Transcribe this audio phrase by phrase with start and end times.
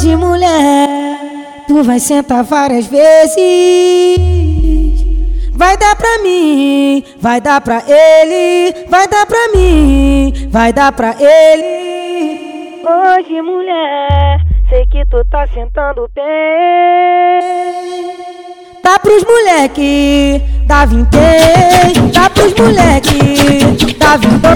[0.00, 0.88] Hoje, mulher,
[1.68, 3.36] tu vai sentar várias vezes.
[5.52, 11.14] Vai dar pra mim, vai dar pra ele, vai dar pra mim, vai dar pra
[11.20, 12.80] ele.
[12.82, 14.40] Hoje, mulher,
[14.70, 16.24] sei que tu tá sentando bem.
[18.82, 24.50] Dá pros moleque, dá vintém, dá pros moleque, dá vintém.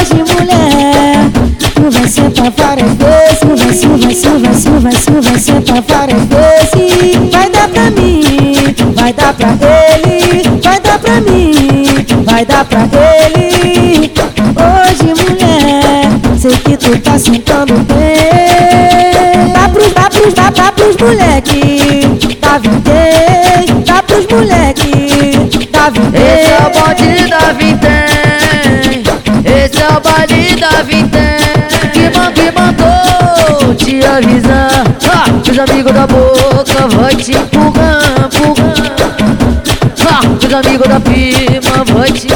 [0.00, 1.30] Hoje, mulher,
[1.74, 7.30] tu vai sentar várias vezes, vai, sim, vai, sim, vai sentar várias vezes.
[7.30, 11.84] Vai dar pra mim, vai dar pra ele, vai dar pra mim,
[12.24, 14.10] vai dar pra ele.
[14.56, 19.52] Hoje, mulher, sei que tu tá sentando bem.
[19.52, 26.22] Dá pros, dá pros, dá, dá pros moleque, dá vintém, dá pros moleque, dá vintém.
[26.22, 27.69] Esse é o bonde da vintém
[34.20, 38.76] avisar ah, Os amigos da boca vai te empurrar, empurrar.
[40.06, 42.28] Ah, Os amigos da prima vai te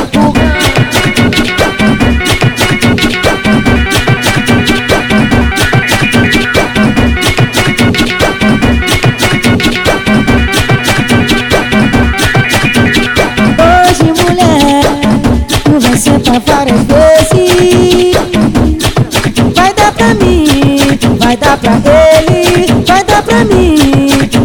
[21.56, 23.76] dar pra ele, vai dar pra mim,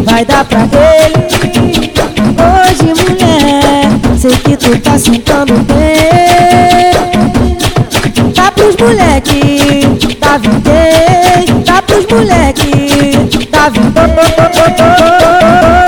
[0.04, 1.30] vai dar pra ele.
[2.38, 6.92] Hoje, mulher, sei que tu tá sentando bem.
[8.34, 9.88] Dá pros moleque,
[10.20, 14.04] dá vintém, dá pros moleque, dá vintém.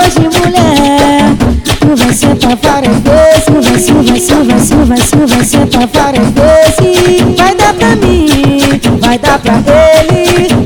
[0.03, 1.35] Hoje, mulher,
[1.79, 5.87] tu vai sentar várias vezes, vai sim, vai sim, vai sim, vai sim, vai sentar
[5.87, 6.43] várias vezes.
[7.37, 10.62] Vai dar pra mim, vai dar pra ele,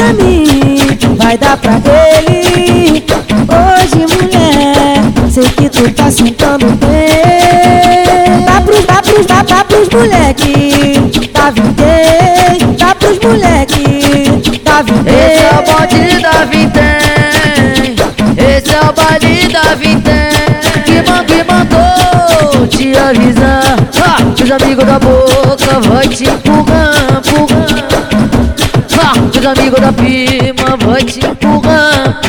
[0.00, 0.78] pra mim,
[1.18, 3.04] vai dar pra ele.
[3.52, 8.44] Hoje, mulher, sei que tu tá sentando bem.
[8.46, 15.10] Dá pros, dá pros, dá, dá pros moleque, dá vintém, dá pros moleque, dá vintém.
[15.12, 17.00] Esse é o bonde da vintém
[18.38, 20.30] Esse é o baile da vintém
[20.84, 26.79] Que, man, que mandou te avisar ah, Os amigos da boca vai te empurrar,
[29.12, 32.20] os amigos da prima vai te empurrar